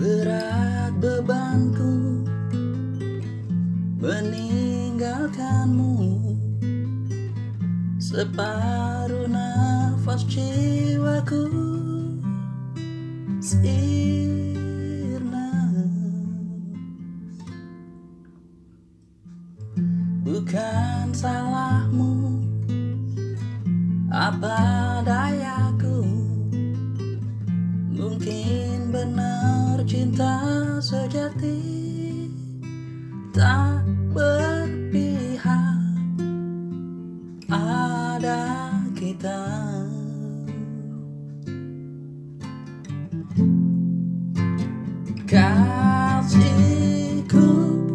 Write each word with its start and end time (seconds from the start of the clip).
Berat 0.00 0.96
bebanku 0.96 2.24
meninggalkanmu. 4.00 5.92
Separuh 8.00 9.28
nafas 9.28 10.24
jiwaku 10.24 11.59
Kasihku 45.30 46.58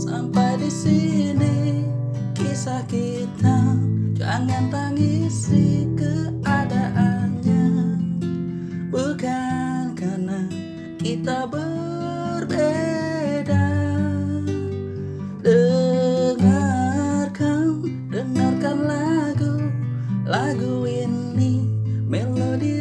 sampai 0.00 0.56
di 0.56 0.72
sini. 0.72 1.84
Kisah 2.32 2.80
kita 2.88 3.76
jangan 4.16 4.72
tangisi 4.72 5.84
keadaannya. 5.92 7.68
Bukan 8.88 9.92
karena 9.92 10.48
kita 10.96 11.44
berbeda. 11.52 12.56
Dengarkan 15.44 16.64
dengarkan 18.08 18.88
lagu 18.88 19.68
lagu 20.24 20.88
ini 20.88 21.60
melodi 22.08 22.80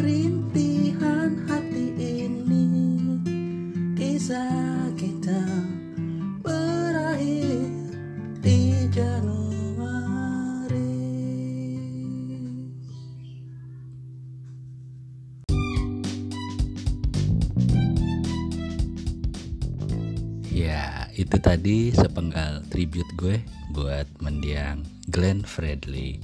itu 21.17 21.41
tadi 21.41 21.89
sepenggal 21.89 22.61
tribute 22.69 23.09
gue 23.17 23.41
buat 23.73 24.05
mendiang 24.21 24.85
Glenn 25.09 25.41
Fredly. 25.41 26.21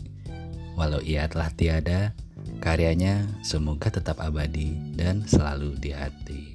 Walau 0.77 1.01
ia 1.01 1.25
telah 1.25 1.49
tiada, 1.49 2.13
karyanya 2.61 3.25
semoga 3.41 3.89
tetap 3.89 4.21
abadi 4.21 4.77
dan 4.93 5.25
selalu 5.25 5.81
di 5.81 5.97
hati. 5.97 6.53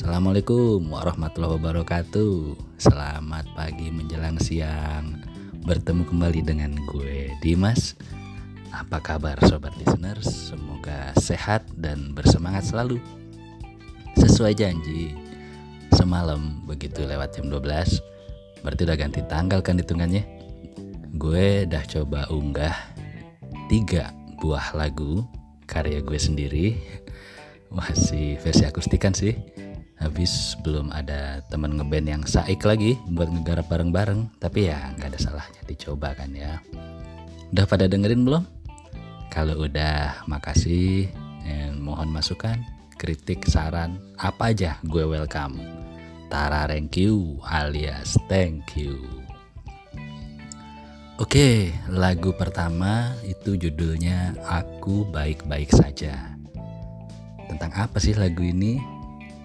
Assalamualaikum 0.00 0.80
warahmatullahi 0.88 1.60
wabarakatuh. 1.60 2.56
Selamat 2.80 3.44
pagi 3.52 3.92
menjelang 3.92 4.40
siang. 4.40 5.20
Bertemu 5.60 6.08
kembali 6.08 6.40
dengan 6.40 6.72
gue 6.88 7.36
Dimas. 7.44 8.00
Apa 8.72 9.04
kabar 9.04 9.36
sobat 9.44 9.76
listeners? 9.76 10.24
Semoga 10.24 11.12
sehat 11.20 11.68
dan 11.76 12.16
bersemangat 12.16 12.64
selalu. 12.64 12.96
Sesuai 14.16 14.56
janji, 14.56 15.25
semalam 15.94 16.64
begitu 16.66 17.06
lewat 17.06 17.38
jam 17.38 17.46
12 17.50 17.62
berarti 18.64 18.82
udah 18.82 18.98
ganti 18.98 19.20
tanggal 19.26 19.60
kan 19.62 19.78
hitungannya? 19.78 20.26
Gue 21.14 21.64
udah 21.70 21.84
coba 21.86 22.26
unggah 22.32 22.74
tiga 23.70 24.10
buah 24.42 24.74
lagu 24.74 25.22
karya 25.70 26.02
gue 26.02 26.18
sendiri. 26.18 26.66
Masih 27.70 28.38
versi 28.42 28.66
akustikan 28.66 29.14
sih. 29.14 29.34
Habis 29.96 30.58
belum 30.60 30.92
ada 30.92 31.40
temen 31.48 31.78
ngeband 31.78 32.06
yang 32.06 32.22
saik 32.26 32.62
lagi 32.68 33.00
buat 33.10 33.32
ngegarap 33.32 33.66
bareng-bareng. 33.70 34.28
Tapi 34.42 34.68
ya 34.68 34.92
nggak 34.98 35.14
ada 35.14 35.20
salahnya 35.20 35.62
dicoba 35.64 36.12
kan 36.12 36.30
ya. 36.36 36.60
Udah 37.54 37.64
pada 37.64 37.86
dengerin 37.86 38.26
belum? 38.26 38.44
Kalau 39.32 39.62
udah 39.62 40.26
makasih 40.26 41.06
dan 41.46 41.78
mohon 41.78 42.10
masukan 42.10 42.58
kritik 42.96 43.44
saran 43.44 44.00
apa 44.16 44.56
aja 44.56 44.80
gue 44.88 45.04
welcome 45.04 45.60
Tara 46.32 46.64
thank 46.66 46.96
you 46.96 47.38
alias 47.44 48.16
thank 48.26 48.74
you 48.74 48.96
Oke, 51.16 51.72
lagu 51.88 52.36
pertama 52.36 53.16
itu 53.24 53.56
judulnya 53.56 54.36
Aku 54.44 55.08
Baik-Baik 55.08 55.72
Saja. 55.72 56.36
Tentang 57.48 57.72
apa 57.72 57.96
sih 57.96 58.12
lagu 58.12 58.44
ini? 58.44 58.76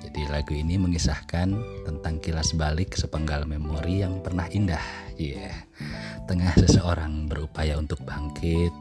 Jadi 0.03 0.27
lagu 0.27 0.51
ini 0.51 0.75
mengisahkan 0.75 1.47
tentang 1.87 2.19
kilas 2.19 2.51
balik 2.59 2.99
sepenggal 2.99 3.47
memori 3.47 4.03
yang 4.03 4.19
pernah 4.19 4.51
indah. 4.51 4.83
Iya. 5.15 5.63
Tengah 6.27 6.59
seseorang 6.59 7.31
berupaya 7.31 7.79
untuk 7.79 8.03
bangkit, 8.03 8.75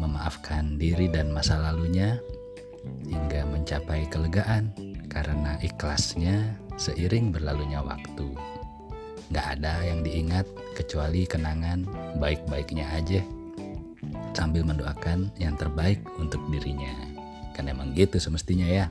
memaafkan 0.00 0.80
diri 0.80 1.12
dan 1.12 1.36
masa 1.36 1.60
lalunya 1.60 2.16
hingga 3.06 3.46
mencapai 3.48 4.06
kelegaan 4.08 4.72
karena 5.10 5.60
ikhlasnya 5.60 6.56
seiring 6.80 7.30
berlalunya 7.30 7.84
waktu. 7.84 8.32
Gak 9.32 9.60
ada 9.60 9.80
yang 9.84 10.04
diingat 10.04 10.44
kecuali 10.76 11.24
kenangan 11.24 11.88
baik-baiknya 12.20 12.84
aja 12.92 13.20
sambil 14.32 14.64
mendoakan 14.64 15.32
yang 15.40 15.56
terbaik 15.56 16.00
untuk 16.16 16.40
dirinya. 16.48 16.92
Kan 17.52 17.68
emang 17.68 17.92
gitu 17.92 18.16
semestinya 18.16 18.68
ya. 18.68 18.86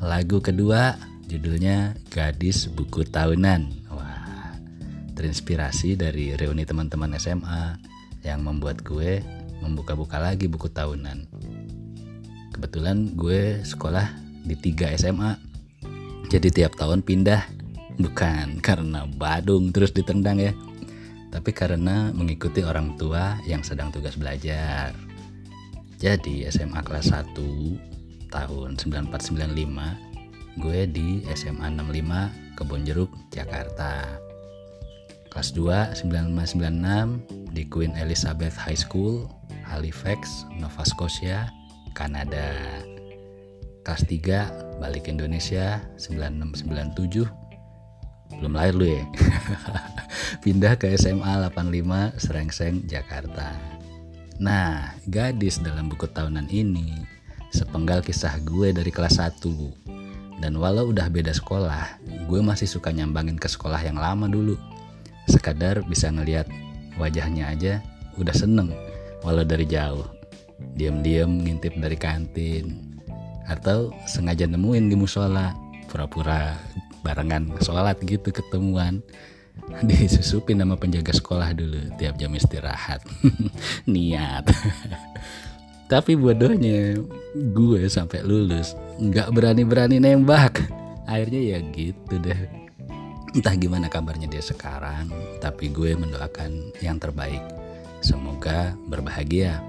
Lagu 0.00 0.40
kedua 0.40 0.96
judulnya 1.28 1.92
Gadis 2.08 2.68
Buku 2.72 3.04
Tahunan. 3.04 3.92
Wah, 3.92 4.56
terinspirasi 5.12 6.00
dari 6.00 6.32
reuni 6.32 6.64
teman-teman 6.64 7.16
SMA 7.20 7.76
yang 8.24 8.44
membuat 8.44 8.80
gue 8.80 9.20
membuka-buka 9.60 10.16
lagi 10.16 10.48
buku 10.48 10.72
tahunan. 10.72 11.28
Kebetulan 12.60 13.16
gue 13.16 13.64
sekolah 13.64 14.20
di 14.44 14.52
3 14.52 14.92
SMA. 15.00 15.32
Jadi 16.28 16.52
tiap 16.52 16.76
tahun 16.76 17.00
pindah 17.00 17.40
bukan 17.96 18.56
karena 18.68 19.08
badung 19.16 19.72
terus 19.72 19.96
ditendang 19.96 20.36
ya. 20.36 20.52
Tapi 21.32 21.56
karena 21.56 22.12
mengikuti 22.12 22.60
orang 22.60 23.00
tua 23.00 23.40
yang 23.48 23.64
sedang 23.64 23.88
tugas 23.88 24.20
belajar. 24.20 24.92
Jadi 25.96 26.44
SMA 26.52 26.84
kelas 26.84 27.08
1 27.08 27.32
tahun 28.28 28.76
9495 28.76 30.60
gue 30.60 30.80
di 30.84 31.24
SMA 31.32 31.64
65 31.64 32.60
Kebon 32.60 32.84
Jeruk 32.84 33.08
Jakarta. 33.32 34.20
Kelas 35.32 35.56
2 35.56 35.96
9596 35.96 37.56
di 37.56 37.64
Queen 37.72 37.96
Elizabeth 37.96 38.52
High 38.52 38.76
School 38.76 39.24
Halifax, 39.64 40.44
Nova 40.60 40.84
Scotia, 40.84 41.48
Kanada. 41.92 42.54
Kelas 43.80 44.04
3 44.06 44.80
balik 44.80 45.08
ke 45.08 45.10
Indonesia 45.12 45.84
9697 45.96 47.40
belum 48.38 48.54
lahir 48.54 48.74
lu 48.78 48.86
ya? 48.86 49.04
Pindah 50.44 50.78
ke 50.78 50.94
SMA 50.94 51.50
85 51.50 52.16
Serengseng 52.16 52.86
Jakarta. 52.86 53.52
Nah 54.38 54.94
gadis 55.10 55.58
dalam 55.58 55.90
buku 55.90 56.06
tahunan 56.06 56.46
ini 56.48 57.02
sepenggal 57.50 58.00
kisah 58.00 58.38
gue 58.46 58.70
dari 58.70 58.94
kelas 58.94 59.18
1 59.18 59.42
dan 60.40 60.56
walau 60.56 60.88
udah 60.88 61.10
beda 61.10 61.34
sekolah 61.34 62.00
gue 62.30 62.40
masih 62.40 62.70
suka 62.70 62.94
nyambangin 62.94 63.36
ke 63.36 63.50
sekolah 63.50 63.82
yang 63.82 63.98
lama 63.98 64.30
dulu. 64.30 64.54
Sekadar 65.26 65.82
bisa 65.84 66.08
ngeliat 66.08 66.46
wajahnya 66.96 67.50
aja 67.50 67.82
udah 68.16 68.34
seneng 68.34 68.70
walau 69.26 69.44
dari 69.44 69.66
jauh 69.66 70.19
diam-diam 70.74 71.40
ngintip 71.44 71.76
dari 71.76 71.98
kantin. 72.00 72.96
Atau 73.50 73.92
sengaja 74.06 74.46
nemuin 74.46 74.88
di 74.88 74.96
musola. 74.96 75.52
Pura-pura 75.90 76.54
barengan 77.02 77.50
sholat 77.60 77.98
gitu 78.04 78.30
ketemuan. 78.30 79.02
Disusupin 79.88 80.60
sama 80.60 80.76
penjaga 80.80 81.12
sekolah 81.12 81.52
dulu 81.52 81.78
tiap 82.00 82.16
jam 82.16 82.32
istirahat. 82.32 83.04
Niat. 83.92 84.46
Tapi 85.92 86.14
bodohnya 86.14 87.02
gue 87.34 87.90
sampai 87.90 88.22
lulus 88.22 88.78
nggak 89.02 89.34
berani-berani 89.34 89.98
nembak. 89.98 90.62
Akhirnya 91.10 91.56
ya 91.56 91.58
gitu 91.74 92.22
deh. 92.22 92.38
Entah 93.34 93.54
gimana 93.58 93.86
kabarnya 93.86 94.26
dia 94.26 94.42
sekarang 94.42 95.10
tapi 95.38 95.70
gue 95.70 95.94
mendoakan 95.94 96.74
yang 96.82 96.98
terbaik. 96.98 97.42
Semoga 98.02 98.74
berbahagia 98.86 99.62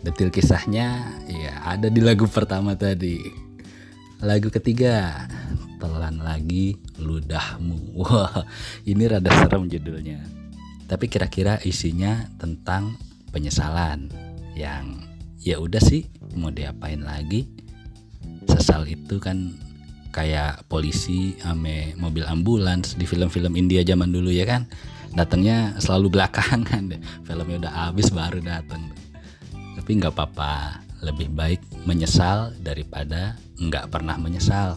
detil 0.00 0.32
kisahnya 0.32 1.04
ya 1.28 1.60
ada 1.64 1.92
di 1.92 2.00
lagu 2.00 2.24
pertama 2.24 2.72
tadi 2.72 3.50
Lagu 4.20 4.52
ketiga, 4.52 5.24
Telan 5.80 6.20
Lagi 6.20 6.76
Ludahmu. 7.00 7.96
Wah, 8.04 8.44
ini 8.84 9.08
rada 9.08 9.32
serem 9.32 9.64
judulnya. 9.64 10.20
Tapi 10.84 11.08
kira-kira 11.08 11.56
isinya 11.64 12.28
tentang 12.36 13.00
penyesalan 13.32 14.12
yang 14.52 15.08
ya 15.40 15.56
udah 15.56 15.80
sih 15.80 16.04
mau 16.36 16.52
diapain 16.52 17.00
lagi. 17.00 17.48
Sesal 18.44 18.92
itu 18.92 19.16
kan 19.16 19.56
kayak 20.12 20.68
polisi 20.68 21.40
ame 21.48 21.96
mobil 21.96 22.28
ambulans 22.28 23.00
di 23.00 23.08
film-film 23.08 23.56
India 23.56 23.80
zaman 23.88 24.12
dulu 24.12 24.28
ya 24.28 24.44
kan. 24.44 24.68
Datangnya 25.16 25.80
selalu 25.80 26.20
belakangan 26.20 26.92
deh. 26.92 27.00
Filmnya 27.24 27.56
udah 27.64 27.72
habis 27.88 28.12
baru 28.12 28.44
datang. 28.44 28.84
Tapi 29.80 29.96
nggak 29.96 30.12
apa-apa 30.12 30.84
lebih 31.00 31.32
baik 31.32 31.64
menyesal 31.88 32.52
daripada 32.60 33.40
nggak 33.56 33.88
pernah 33.88 34.20
menyesal. 34.20 34.76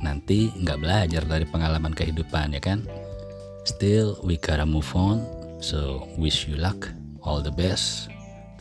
Nanti 0.00 0.48
nggak 0.56 0.80
belajar 0.80 1.22
dari 1.28 1.44
pengalaman 1.44 1.92
kehidupan 1.92 2.56
ya 2.56 2.62
kan. 2.64 2.80
Still 3.68 4.16
we 4.24 4.40
gotta 4.40 4.64
move 4.64 4.88
on. 4.96 5.20
So 5.60 6.08
wish 6.16 6.48
you 6.48 6.56
luck, 6.56 6.88
all 7.20 7.44
the 7.44 7.52
best. 7.52 8.08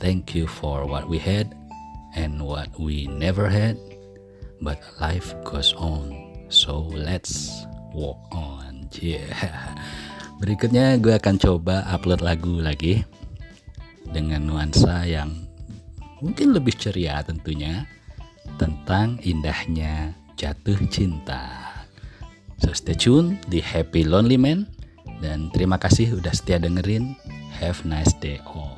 Thank 0.03 0.35
you 0.35 0.43
for 0.43 0.83
what 0.83 1.07
we 1.07 1.15
had 1.23 1.55
and 2.19 2.43
what 2.43 2.67
we 2.75 3.07
never 3.07 3.47
had. 3.47 3.79
But 4.59 4.83
life 4.99 5.31
goes 5.47 5.71
on. 5.79 6.11
So 6.51 6.83
let's 6.91 7.47
walk 7.95 8.19
on. 8.35 8.91
Yeah. 8.99 9.31
Berikutnya 10.43 10.99
gue 10.99 11.15
akan 11.15 11.39
coba 11.39 11.87
upload 11.95 12.19
lagu 12.19 12.59
lagi 12.59 13.07
dengan 14.11 14.43
nuansa 14.51 15.07
yang 15.07 15.50
mungkin 16.21 16.53
lebih 16.53 16.77
ceria 16.77 17.19
tentunya 17.25 17.89
tentang 18.61 19.17
indahnya 19.25 20.13
jatuh 20.37 20.77
cinta. 20.87 21.73
So 22.61 22.71
stay 22.77 22.93
tune 22.93 23.41
di 23.49 23.57
Happy 23.57 24.05
Lonely 24.05 24.37
Man 24.37 24.69
dan 25.21 25.49
terima 25.49 25.81
kasih 25.81 26.21
udah 26.21 26.33
setia 26.33 26.61
dengerin. 26.61 27.17
Have 27.57 27.81
nice 27.85 28.13
day 28.21 28.41
all. 28.45 28.77